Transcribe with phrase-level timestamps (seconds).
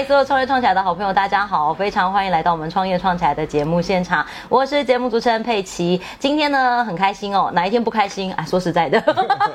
[0.00, 4.24] 嗨，所有创业创起来的好朋友，大家好，非常欢迎来到我们创业创起来的节目现场。
[4.48, 6.00] 我是节目主持人佩奇。
[6.18, 8.32] 今天呢，很开心哦，哪一天不开心？
[8.32, 9.02] 啊，说实在的，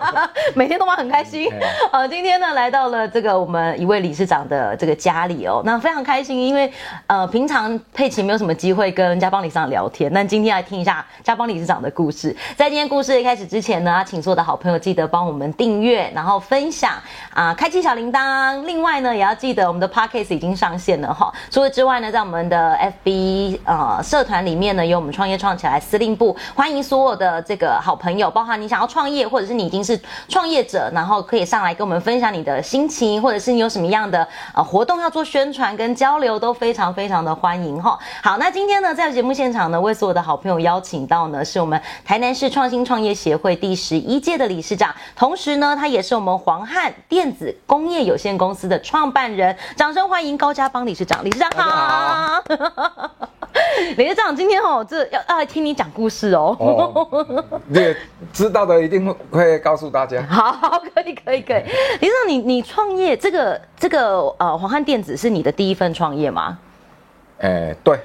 [0.54, 1.52] 每天都蛮很开心。
[1.92, 6.72] 呃，今天呢，来到了这个我们一位理事长的这个家里哦，那非常开心，因为
[7.08, 12.36] 呃，平常佩奇没有什么机会跟家邦理事长聊天，那今天来听一下家邦理事长的故事。
[12.56, 16.92] 在今天故事一开始之前呢，请所有的好朋友记得帮我们订阅，然后分享
[17.34, 18.62] 啊，开启小铃铛。
[18.66, 21.34] 另外呢，也要记得我们的 podcast 已经上线了哈。
[21.50, 37.98] 除此之外呢，在我们的 FB 呃社团里面呢，有我们创业创起来司令部，欢迎所有的这个好朋友，包含你想要创业，或者是你已经是创业者，然后可以上来跟我们分享你的心情，或者是你有什么样的呃活动要做宣传跟交流，都非常非常的欢迎哈。
[38.24, 49.56] 好，那今天呢，在节目现场呢，为所有的好朋友邀请到呢，是我们台南市创新创业协会第十一届的理事长，同时呢，他也是我们黄汉电子工业有限公司的创办人。
[49.76, 52.42] 掌声欢迎高家邦理事长，理事长好。
[53.98, 56.56] 理事长今天哦，这要要来听你讲故事哦。
[56.60, 57.26] 哦，
[57.68, 57.96] 你
[58.34, 60.22] 知道的一定会告诉大家。
[60.28, 61.64] 好，可以可以可以。
[62.00, 66.58] 理事长，你你创业这个这个呃黄汉电子是你的第一份创业吗？
[67.40, 68.00] 哎，对。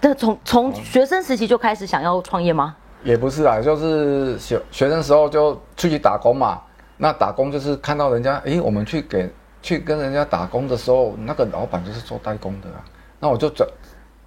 [0.00, 2.74] 那从从学生时期就开始想要创业吗？
[3.04, 6.60] 也不是啊，就是学学生时候就出去打工嘛。
[6.98, 9.30] 那打工就是看到人家，哎，我们去给
[9.62, 12.84] 去跟人家打工的时候，那个老板就是做代工的啊。
[13.18, 13.66] 那我就找，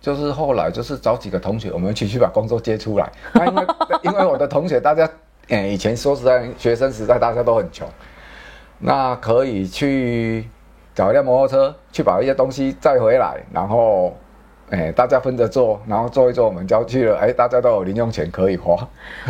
[0.02, 3.12] 就是后来就是找几个同学，我们一起去把工作接出来。
[3.34, 3.68] 那因为
[4.04, 5.10] 因为我的同学大家，
[5.50, 7.88] 哎，以前说实在，学生时代大家都很穷，
[8.80, 10.50] 那可以去
[10.94, 14.16] 找一辆摩托车去把一些东西载回来，然后。
[14.72, 17.18] 哎，大家分着做，然后做一做，我们交去了。
[17.18, 18.78] 哎，大家都有零用钱可以花，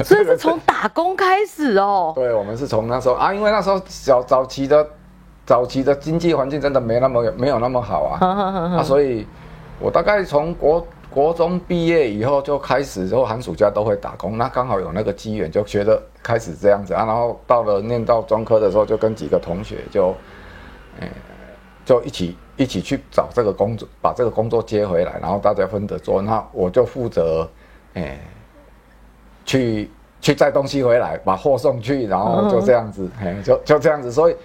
[0.04, 2.12] 所以是从打工开始哦。
[2.14, 4.86] 对，我们是从那时候啊，因为那时候小早期的
[5.50, 9.26] 早期的经济环境真的没那么没有那么好啊，啊，所以
[9.80, 14.38] 我大概从国国中毕业以后就开始，之后寒暑假都会打工。
[14.38, 17.04] 那刚好有那个机缘，就觉得开始这样子啊。
[17.04, 20.14] 然后到了念到专科的时候，就跟几个同学就，
[21.00, 21.10] 哎，
[21.84, 22.38] 就一起。
[22.56, 26.22] 一起去找这个工作，把这个工作接回来，然后大家分着做。
[26.22, 27.50] 那我就负责，
[27.94, 28.20] 哎，
[29.46, 34.12] 去去载东西回来，把货送去，然后就这样子，哎，就就这样子。
[34.12, 34.36] 所以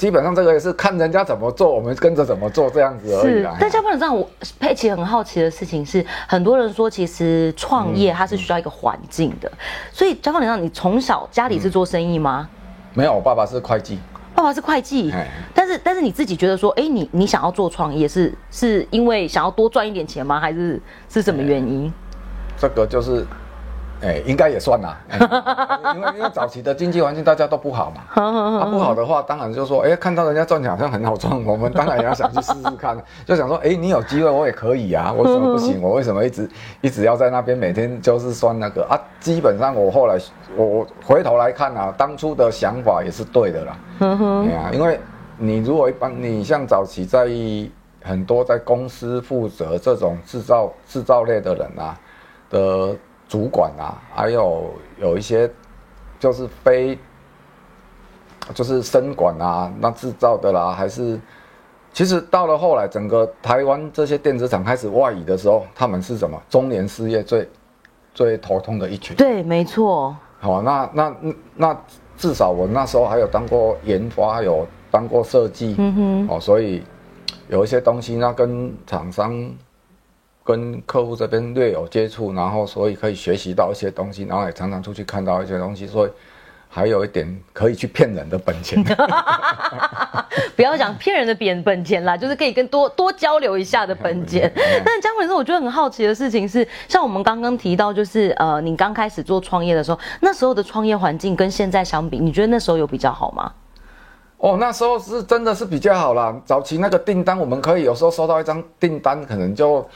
[0.00, 3.46] 基本上这个也是看人家怎么做，我们跟着怎么做这样子而已。
[3.60, 4.26] 但交朋友让我
[4.58, 9.52] 佩奇很好奇的事情是，很多人说其实创业它是需要一个环境的。
[9.92, 12.48] 所以交朋友让你从小家里是做生意吗？
[12.94, 13.98] 没有，我爸爸是会计。
[14.34, 15.12] 爸爸是会计，
[15.52, 20.40] 但是但是你自己觉得说，哎，你你想要做创业是是因为想要多赚一点钱吗？
[20.40, 20.80] 还是
[21.10, 21.92] 是什么原因？
[22.56, 23.26] 这个就是。
[24.02, 24.96] 哎，应该也算啦，
[25.94, 32.96] 因为因为早期的经济环境大家都不好嘛， 啊不好的话，当然就说，哎，看到人家赚钱好像很好赚，我们当然也要想去试试看，
[33.26, 35.82] 就想说，哎，你有机会我也可以啊， 我怎么不行？
[35.82, 36.48] 我为什么一直
[36.80, 38.98] 一直要在那边每天就是算那个啊？
[39.20, 40.18] 基本上我后来
[40.56, 43.76] 我我回头来看啊，当初的想法也是对的啦，
[44.72, 44.98] 因为
[45.36, 47.28] 你如果一般你像早期在
[48.02, 51.94] 很多在公司负责这种制造制造类的人啊
[52.48, 52.96] 的。
[53.30, 55.48] 主管啊，还有有一些
[56.18, 56.98] 就是非，
[58.52, 61.16] 就是生管啊，那制造的啦，还是
[61.92, 67.48] 其实到了后来，整个台湾这些电子厂开始外移的时候，他们是什么中年失业最
[68.12, 69.16] 最头痛的一群。
[69.16, 70.16] 对，没错。
[70.40, 71.16] 好，那那
[71.54, 71.80] 那
[72.16, 76.82] 至少我那时候还有当过研发，有当过设计，嗯哼，哦，所以
[77.48, 79.48] 有一些东西，那跟厂商。
[80.42, 86.10] 跟客户这边略有接触，然后所以可以学习到一些东西，然后也常常出去看到一些东西，所以
[86.68, 88.82] 还有一点可以去骗人的本钱。
[90.56, 94.50] 不要讲骗人的本本钱啦，就是可以跟多 多交流一下的本钱。
[94.84, 103.52] 但是江伟生，我觉得很好奇的事情是，像我们刚刚提到，就是呃，你刚开始做创业的时候，那时候的创业环境跟现在相比，你觉得那时候有比较好吗？
[104.36, 106.34] 哦，那时候是真的是比较好啦。
[106.44, 109.86] 早期那个订单，我们可以有时候收到一张订单，可能就。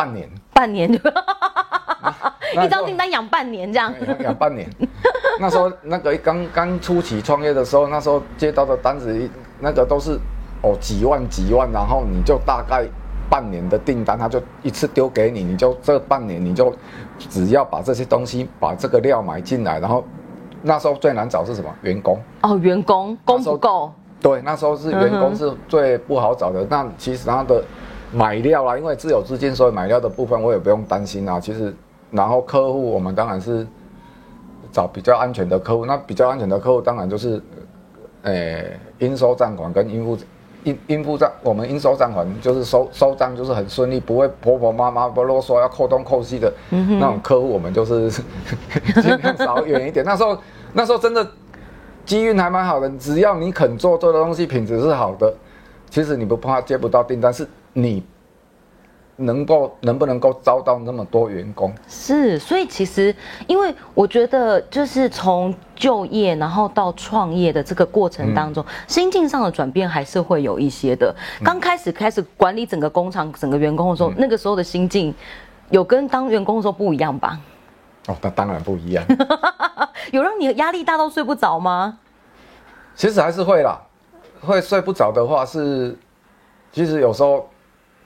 [0.00, 4.66] 半年，半年，一张订单养半年这样，养半年。
[5.38, 10.18] 那时候那个刚刚初期创业的时候，那时候接到的单子，那个都是
[10.62, 12.86] 哦几万几万，然后你就大概
[13.28, 16.74] 半年的订单，他就一次丢给你，你就这半年你就
[17.18, 20.02] 只要把这些东西把这个料买进来，然后
[20.62, 21.68] 那时候最难找是什么？
[21.82, 23.92] 员工哦，员工工不够。
[24.18, 26.66] 对，那时候是员工是最不好找的。
[26.70, 27.62] 那其实他的。
[28.12, 31.38] 买料啦，因为自有资金，所以买料的部分我也不用担心啦。
[31.38, 31.74] 其实，
[32.10, 33.66] 然后客户我们当然是
[34.72, 35.86] 找比较安全的客户。
[35.86, 37.40] 那比较安全的客户当然就是，
[38.22, 40.18] 诶，应收账款跟应付
[40.64, 48.10] 应应付账，我们应收账款就是收收账就是很顺利，不会婆婆妈妈不啰嗦要扣东扣西的那种客户，我们就是
[49.00, 50.04] 尽量少远一点。
[50.04, 50.36] 那时候
[50.72, 51.26] 那时候真的
[52.04, 55.32] 机运还蛮好的，只要你肯做做的东西，品质是好的，
[55.88, 58.04] 其实你不怕接不到订单，是你。
[59.22, 61.70] 能够能不能够招到那么多员工？
[61.86, 63.14] 是，所以其实，
[63.46, 71.14] 因为我觉得，就是从就业然后到创业的这个过程当中，心境上的转变还是会有一些的。
[71.44, 75.14] 刚开始开始管理整个工厂、整个员工的时候，那个时候的心境
[75.68, 77.38] 有跟当员工的时候不一样吧？
[78.06, 79.04] 哦，那当然不一样。
[80.12, 81.98] 有让你压力大到睡不着吗？
[82.94, 83.78] 其实还是会啦，
[84.40, 85.94] 会睡不着的话是，
[86.72, 87.46] 其实有时候。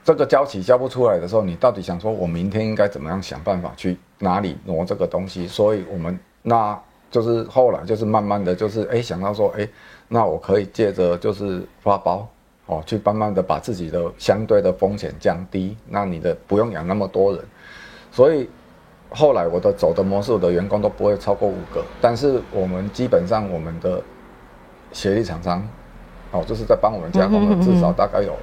[0.05, 5.47] 这个交期交不出来的时候，你到底想说，我明天应该怎么样想办法去哪里挪这个东西？
[5.47, 6.79] 所以，我们那
[7.09, 9.67] 就是后来就是慢慢的就是哎想到说，哎，
[10.07, 12.27] 那我可以借着就是发包
[12.67, 17.43] 哦，去慢慢的把自己的相对的风险降低，那你的不用养那么多人。
[18.11, 18.47] 所以
[19.09, 23.99] 后来我的走的模式，我的员工都不会超过五个，但是我们基本上我们的
[24.91, 25.67] 协力厂商
[26.29, 28.37] 哦，就是在帮我们加工的，至少大概有。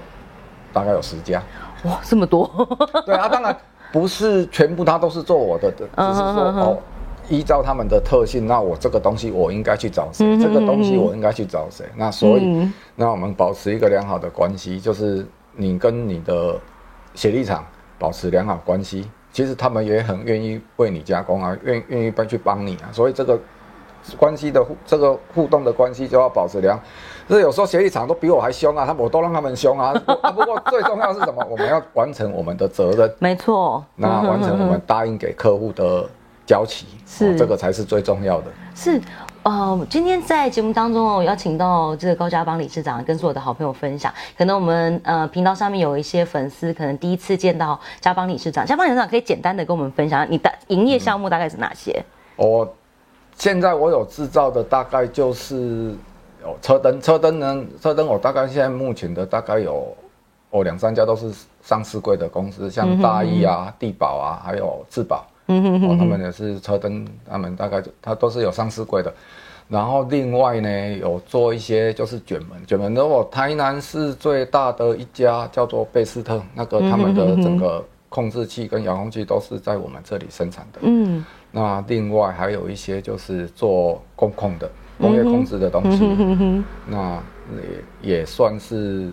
[0.72, 1.42] 大概有十家，
[1.84, 2.50] 哇，这么多！
[3.06, 3.56] 对啊，当然
[3.92, 6.78] 不是全部他都是做我的的，只是说哦，
[7.28, 10.38] 依照他们的特性，那我这个东西我应该去找谁？
[10.38, 11.84] 这个东西我应该去找谁？
[11.96, 16.58] 那所以，那我们保持一个良好的关系，就是你跟你的
[17.14, 17.64] 协力厂
[17.98, 23.38] 保持良好关系，其实他们也很愿意为你加工啊，愿愿意帮去帮你啊，所以这个。
[24.18, 26.78] 关系的这个互动的关系就要保持良，
[27.28, 29.92] 是有时候协力厂都比我还凶啊，他我都让他们凶啊。
[30.06, 31.46] 不过最重要是什么？
[31.48, 33.14] 我们要完成我们的责任。
[33.18, 36.04] 没错，那完成我们答应给客户的
[36.44, 38.46] 交期， 是这个才是最重要的。
[38.74, 39.00] 是，
[39.44, 44.12] 呃，今天在节目当中哦，邀请到这个高家邦理事长跟所有的好朋友分享。
[44.36, 48.66] 可能我们呃频道上面有一些粉丝，可能第一次见到家邦理事长。
[48.66, 52.04] 家邦理事长可以简单的跟我们分享，你的营业项目大概是哪些？
[52.36, 52.66] 我。
[53.42, 55.92] 现在我有制造的大概就是
[56.44, 59.92] 有车灯，车灯呢，车灯我大概现在目前的大概有
[60.50, 61.28] 哦两三家都是
[61.60, 69.12] 上市贵的公司，像大益啊、地宝啊，还有智宝，哦，他们也是车灯，他们大概它都是有上市贵的。
[69.68, 72.94] 然后另外呢，有做一些就是卷门，卷门。
[72.94, 80.80] 的我台南市最大的一家叫做贝斯特，那个他们的整个控制器跟遥控器都是在我们这里生产的。
[80.82, 81.24] 嗯。
[81.50, 87.22] 那另外还有一些就是做工控的工业控制的东西，那
[88.02, 89.10] 也也算是。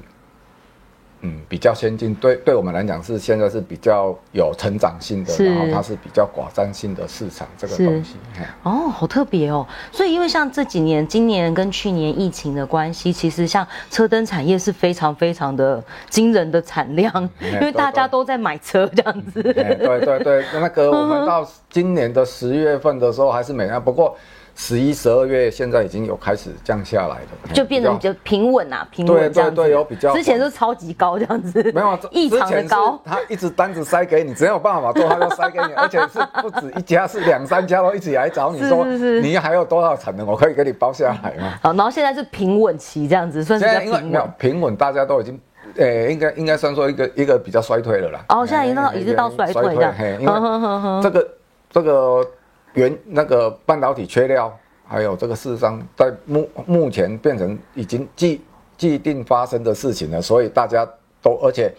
[1.22, 8.16] 嗯，比较先进，对对我们来讲是现在是比较有成长性的，然后它是比较寡占性的市场这个东西。
[8.64, 9.68] 哦，好特别哦。
[9.92, 17.12] 所以因为像这几年，今年跟去年疫情的关系，其实像车灯产业是非常非常的惊人的产量，
[17.42, 19.44] 因为大家都在买车这样子。
[19.44, 24.18] 对对对，那个我们到今年的十月份的时候还是每样，不过。
[24.62, 29.56] 十一、十二月现在已经有开始降下来了，就变得比较平稳啊，平稳这样子。
[29.56, 30.14] 对对对，有比较。
[30.14, 33.00] 之前是超级高这样子，没有异常的高。
[33.06, 38.84] 他一直单子塞给你，只要有办法做，他就塞给你，而且是不止一家，是两三家都一起来找你说，
[39.22, 41.54] 你还有多少产能，我可以给你包下来吗？
[41.64, 45.40] 好，然后现在是平稳期这样子，算是因为没有平稳，大家都已经，
[45.78, 48.26] 诶，应该应该算说一个一个比较衰退了啦。
[48.28, 51.28] 哦，现在已经到已经到衰退这样，因为这个
[51.72, 52.28] 这个
[52.74, 54.52] 原那个半导体缺料。
[54.92, 58.42] 还有这个事实上，在目目前变成已经既
[58.76, 60.84] 既定发生的事情了，所以大家
[61.22, 61.72] 都而且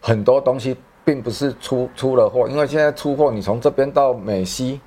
[0.00, 4.80] 很多东西并不是出出了货，因为现在出货，你从这边到美西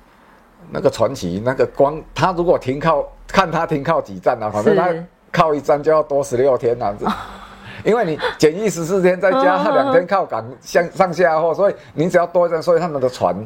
[0.72, 4.92] 那个传奇那个光，他如果停靠看他停靠几站啊，反正他
[5.30, 6.92] 靠一站就要多十六天啊，
[7.84, 13.36] 因为你检疫十四天，再加两天靠港上上下货，所以你只要多一站，所以他们的船。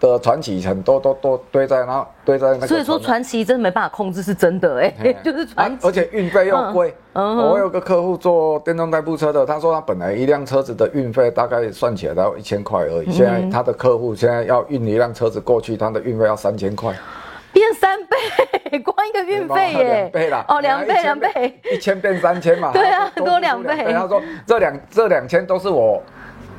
[0.00, 6.94] 的传奇很多都都堆在那堆在那，所以说传奇真的没办法控制，是真的哎，就是传奇，而且运费又贵。
[7.14, 16.94] 嗯我有个客户做电动代步车的，他说他本来一辆车子的运费大概算起来要一千块而已，现在他的客户现在要运一辆车子过去，他的运费要三千块，
[17.52, 23.92] 变三倍，光一个运费耶，两倍啦，哦，两倍两倍，一千变三千嘛，对啊，多两倍。
[23.92, 26.00] 他说这两这两千都是我。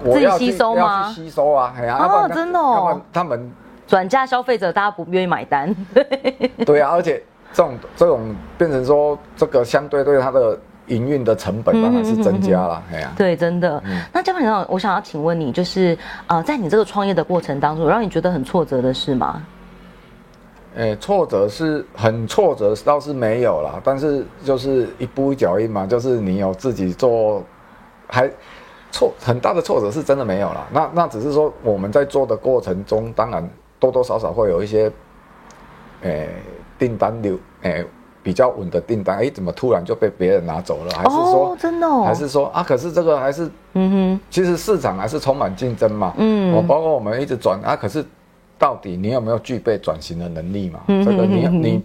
[0.03, 1.03] 自己吸收吗？
[1.03, 1.97] 要去吸收啊哎呀！
[1.99, 2.99] 哦，真的哦。
[3.11, 3.51] 他们
[3.87, 5.75] 转嫁消费者，大家不愿意买单。
[6.65, 7.21] 对啊，而且
[7.53, 12.83] 这种这种变成说，这个相对对它的营运的成本当然是增加了。
[12.91, 13.81] 哎呀，对，真的。
[14.13, 19.41] 那嘉鹏我想要请问你，就是呃，在你这个创业的过程当中，让你觉得很挫折的事吗？
[20.75, 27.43] 诶，挫折是很挫折，倒是没有啦，但是就是一步一脚印嘛，就是你有自己做，
[28.07, 28.29] 还
[28.91, 30.67] 挫很大的挫折是真的没有了。
[30.71, 33.47] 那那只是说我们在做的过程中，当然
[33.79, 34.91] 多多少少会有一些，
[36.01, 36.29] 诶，
[36.77, 37.85] 订单流，诶。
[38.21, 40.91] 比较稳的订单，哎，怎么突然就被别人拿走了？
[40.91, 41.87] 还是说真的？
[42.03, 42.61] 还是说啊？
[42.61, 46.13] 可是这个还是，嗯哼，其实市场还是充满竞争嘛。
[46.17, 48.05] 嗯，我包括我们一直转啊，可是
[48.57, 50.81] 到底你有没有具备转型的能力嘛？
[50.85, 51.83] 这个你你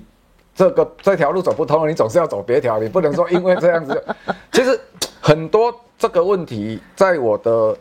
[0.56, 4.04] 这个这条路走不通，你总是要走别条，你不能说因为这样子。
[4.50, 4.78] 其实
[5.20, 7.76] 很多这个问题，在我的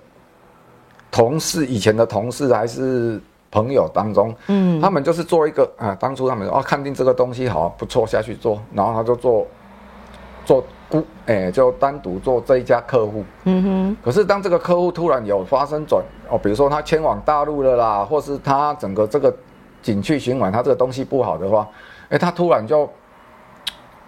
[1.12, 3.22] 同事以前的同事还是。
[3.54, 9.46] 朋友当中，嗯，他们就是做一个啊，当初他们哦，看定这个东西好不错下去做，然后他就做
[10.44, 13.98] 做孤，哎，就单独做这一家客户，嗯哼。
[14.04, 19.32] 可是当这个客户突然有发生转哦，比如说他迁往大陆了啦，或是他整个这个
[19.84, 21.70] 景区循环，他这个东西不好的话，
[22.10, 22.90] 哎，他突然就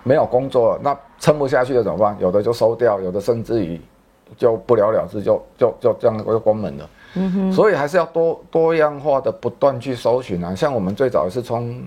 [0.01, 2.17] 没有工作了，那撑不下去了怎么办？
[2.19, 3.79] 有的就收掉，有的甚至于
[4.37, 6.89] 就不了了之，就就就这样就关门了。
[7.15, 10.53] 嗯哼，所以还是要多多样化的不断去搜寻啊。
[10.53, 11.81] 像我们最早是从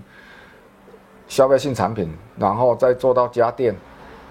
[1.26, 3.74] 消费性产品，然后再做到家电，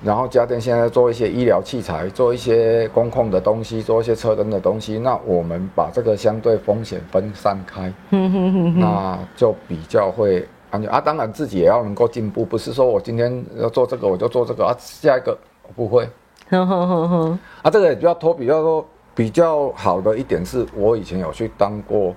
[0.04, 4.98] 然后家电现在做一些医疗器材，做一些工控的东西，做一些车灯的东西。
[4.98, 11.00] 那我们把这个相对风险分散开，嗯哼哼那就比较会安全啊。
[11.00, 15.38] 当然自己也要能够进步，不是说我今天要做这个我就做这个啊，下一个
[15.68, 16.10] 我不会。
[17.62, 18.86] 啊，这个也比较拖，比较说。
[19.18, 22.16] 比较好的一点是我以前有去当过，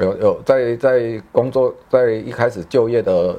[0.00, 3.36] 有有在在工作，在一开始就业的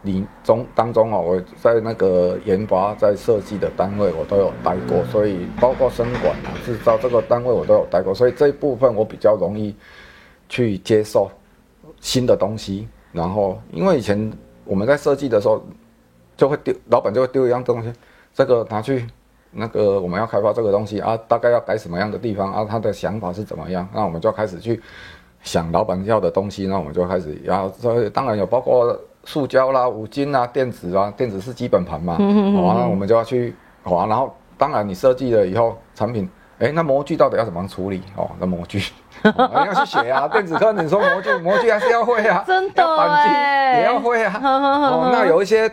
[0.00, 9.76] 里中当中啊，我在那个研发在设计的单位我都有待过，所以包括生管啊制造这个单位我都有待过，所以这一部分我比较容易
[10.48, 11.30] 去接受
[12.00, 12.88] 新的东西。
[13.12, 14.32] 然后因为以前
[14.64, 15.62] 我们在设计的时候
[16.34, 17.92] 就会丢，老板就会丢一样东西，
[18.32, 19.06] 这个拿去。
[19.50, 22.66] 那个我们要开发这个东西啊，大概要改什么样的地方啊？
[22.68, 23.88] 他的想法是怎么样？
[23.94, 24.80] 那我们就开始去
[25.42, 28.94] 想老板要的东西，那我们就开始要，所以当然有包括
[29.24, 32.12] 塑胶啦、五金啦、电子啊，电子是基本盘嘛。
[32.12, 38.02] 好，那我们就要去好，然后当然你设计了以后，产品，哎，那模具到底要怎么处理？
[38.16, 38.82] 哦，那模具
[39.24, 40.28] 要去学啊。
[40.30, 42.44] 电子科你说模具，模具还是要会啊。
[42.46, 42.84] 真的
[43.78, 44.38] 也要会啊。
[44.42, 45.72] 哦，那有一些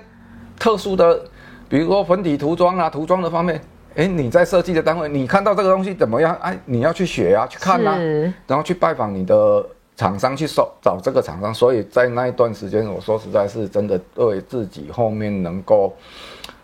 [0.57, 1.21] 特殊的。
[1.67, 3.59] 比如说粉底涂装啊，涂装的方面，
[3.95, 6.35] 哎，你在设计的单位，你看到这个东西怎么样？
[6.41, 7.97] 哎，你要去学啊，去看啊，
[8.45, 11.53] 然后去拜访你的厂商去搜找这个厂商。
[11.53, 15.93] 所以在那一段时间，我说实在是真的对自己后面能够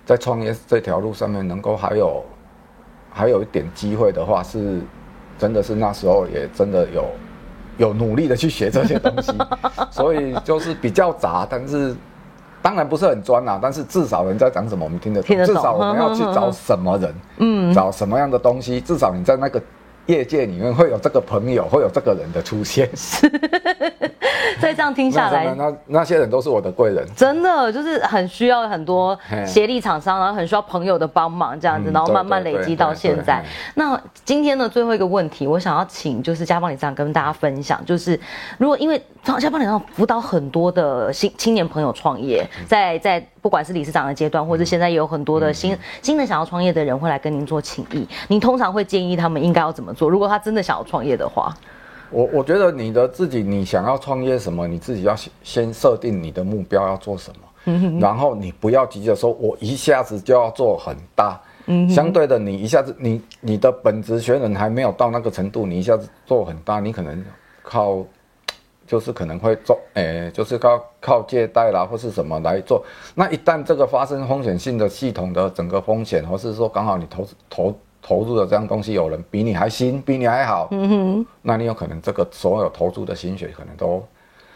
[0.05, 2.23] 在创业这条路上面能够还有
[3.09, 4.81] 还有一点机会的话，是
[5.37, 7.05] 真的是那时候也真的有
[7.77, 9.31] 有努力的去学这些东西，
[9.89, 11.95] 所以就是比较杂，但是。
[12.61, 15.45] 当然不是很专啊，但是至少人在讲什么，我们听得懂。
[15.45, 19.61] 至少我们要去找什么人，嗯，找什么样的东西，至少你在那个。
[20.07, 23.31] 业界里面会有这个朋友，会有这个人的出现，是。
[24.61, 33.43] 所以这样听下来，那那些人都是我的贵人，真的就是很需要很多协力厂商，然后很需要朋友的帮忙，这样子，然后慢慢累积到现在。
[33.75, 38.17] 那今天的最后一个问题，我想要请就是嘉邦理事长跟大家分享，就是
[38.57, 43.21] 如果因为嘉邦理事长辅导很多的新青年朋友创业，在在。
[43.41, 50.07] 不管是理事长的阶段，或者现在也有很多的新新的想要创业的人会来跟您做请益，您通常会建议他们应该要怎么做？
[50.07, 51.51] 如果他真的想要创业的话，
[52.11, 67.23] 我我觉得你的自己，你想要创业什么，你自己要先先设定你的目标要做什么，然后你不要急着说，我一下子就要做很大，嗯，相对的，你一下子你你的本职学人还没有到那个程度，你一下子做很大，你可能
[67.63, 68.05] 靠。
[68.87, 72.83] 就是可能会做，诶，就是靠靠借贷啦，或是什么来做。
[73.15, 84.03] 那一旦这个发生风险性的系统的整个风险，或是说刚好你投投投入的这样东西有人比你还新，比你还好，嗯哼，那你有可能这个所有投入的心血可能都，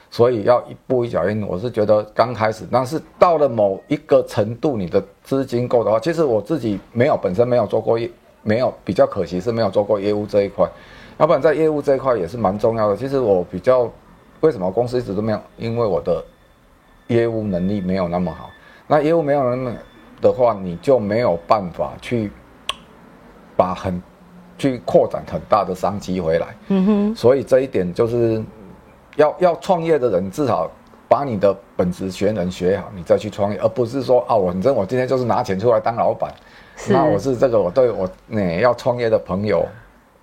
[0.10, 1.46] 所以要一步一脚印。
[1.46, 8.10] 我是觉得刚开始，但是到了某一个程度，你的资金够的话，其实我自己没有本身没有做过业，
[8.42, 10.68] 没有比较可惜是没有做过业务这一块，
[11.18, 12.98] 要不然在业务这一块也是蛮重要的。
[12.98, 13.92] 其实我比较。
[14.42, 15.40] 为什么公司一直都没有？
[15.58, 16.24] 因为我的
[17.08, 18.52] 业务能力没有那么好。
[18.86, 19.74] 那业务没有那么
[20.22, 22.30] 的话，你就没有办法去
[23.56, 24.02] 把很
[24.58, 26.48] 去扩展很大的商机回来。
[26.70, 27.16] 嗯哼。
[27.16, 28.44] 所以这一点就是
[29.16, 30.70] 要要创业的人，至少
[31.08, 36.34] 把你的本职学能学好，你再去创业，而不是说啊，反正我今天就是拿钱出来当老板。
[36.90, 39.66] 那我是这个，我对我那要创业的朋友，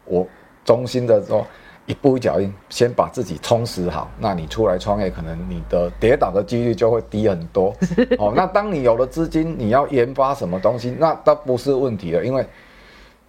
[0.04, 0.26] 我
[0.64, 1.46] 衷心的说。
[1.84, 7.74] 一步一脚印，先把自己充实好，那你出来创业，可能你的跌倒的几率就会低很多。
[8.20, 12.46] 哦，那当你有了资金，你要研发什么东西，那都不是问题了，因为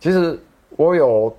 [0.03, 0.38] 其实
[0.72, 1.33] 我有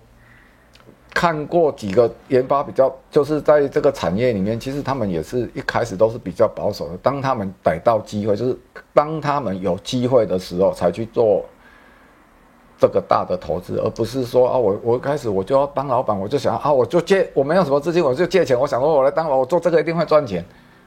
[1.13, 8.59] 看过几个研发比较，就是在这个产业里面，其实他们也是一开始都是比较保守的，当他们逮到机会，就是
[8.95, 11.45] 当他们有机会的时候，才去做。
[12.77, 20.45] 这个大的投资，而不是说啊，我我一开始我就要当老板，我就想啊，我就借我没有什么资金，我就借钱，我想说我来当老，我做这个一定会赚钱，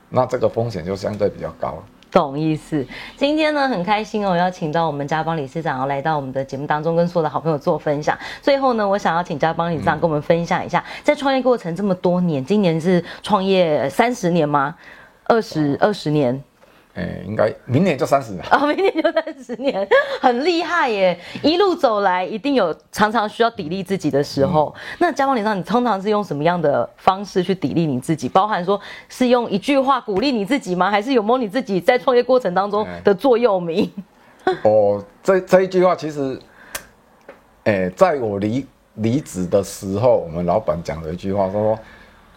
[0.09, 1.83] 那这个风险就相对比较高了。
[2.11, 2.85] 懂意思？
[3.15, 8.17] 今天呢很开心哦，邀请到我们家邦理事长来到我们的节目当中，跟所有的好朋友做分享。
[8.41, 14.75] 最后呢，我想要请家邦理事长跟我们分享一下，在创业过程这么多年，今年是创业三十年吗？
[15.25, 16.41] 二十二十年？
[16.97, 18.65] 哎，应该明年就三十年啊！
[18.65, 19.87] 明年就三十年，
[20.19, 21.17] 很厉害耶！
[21.43, 24.73] 一路走来，一定有常常需要砥砺自己的时候。
[24.97, 28.27] 那嘉邦脸上，你通常是用什么样的方式去砥砺你自己？
[28.27, 30.89] 包含说是用一句话鼓励你自己吗？
[30.89, 33.87] 还是有没有你自己在创业过程当中的座右铭？
[34.63, 36.39] 哦，这这一句话其实，
[37.65, 41.77] 哎，在我离离职的时候，我们老板讲了一句话，说。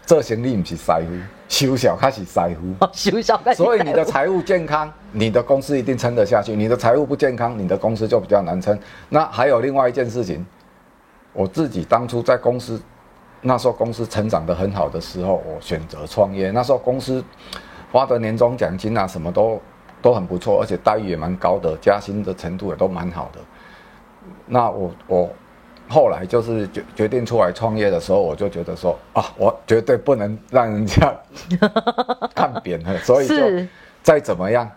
[0.07, 1.07] 这生意不是财富，
[1.61, 3.59] 修小开始财富， 修小开始。
[3.63, 8.79] 所以你的财务健康，你的公司一定撑得下去；你的财务不健康，你的公司就比较难撑。
[9.11, 10.47] 那还有另外一件事情，
[11.35, 12.81] 我自己当初在公司，
[13.43, 16.51] 那时候公司成长得很好的时候，我选择创业。
[16.51, 17.23] 那时候公司
[17.93, 19.61] 发的年终奖金啊，什么都
[20.01, 23.41] 都很不错，而且待遇也蛮高的，加薪的程度也都蛮好的。
[24.47, 25.31] 那我我。
[25.91, 31.13] 后来就是决决定出来创业的时候，我就觉得说啊，我绝对不能让人家
[32.35, 33.35] 看扁了，所以就
[34.03, 34.71] 再怎么样，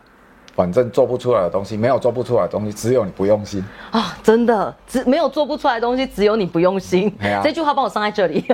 [0.55, 4.17] 反正做不出来的东西，没有做不出来的东西，只有你不用心啊！
[4.23, 7.15] 真的，只没有做不出来的东西，只有你不用心。
[7.43, 8.43] 这句话帮我上在这里。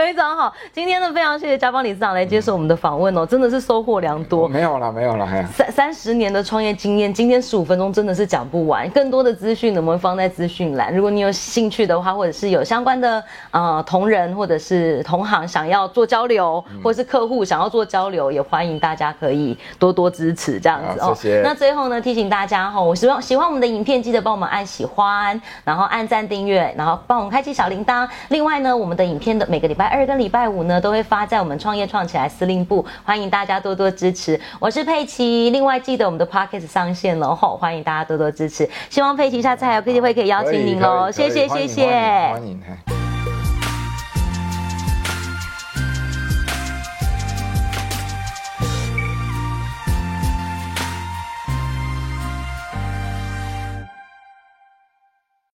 [0.00, 4.48] 非常好，今天呢非常谢谢嘉邦理事长来接受我们的访问哦，真的是收获良多。
[4.48, 8.88] 没有了，没有了，三三十年的创业经验，今天十五分钟真的是讲不完。
[8.88, 10.90] 更多的资讯能不能放在资讯栏？
[10.96, 21.12] 如果你有兴趣的话，或者是有相关的呃同仁或者是同行想要做交流，或者是客户想要做交流，也欢迎大家可以多多支持这样子哦。
[21.14, 21.42] 谢谢。
[21.42, 28.08] 那最后呢，提醒大家哈，我希望喜欢我们的影片，记得帮我们按喜欢，然后按赞订阅，然后帮我们开启小铃铛。
[28.30, 30.00] 另外呢，我们的影片的每个礼拜二。
[30.10, 34.40] 跟礼拜五呢，都会发在我们创业创起来司令部，欢迎大家多多支持。
[34.58, 38.68] 我是佩奇，另外记得我们的 p o c k e t 上线了吼，欢迎大家多多支持。
[38.88, 41.86] 希望佩奇下次还有机会可以邀请您哦，谢谢谢谢。
[42.32, 42.99] 欢迎。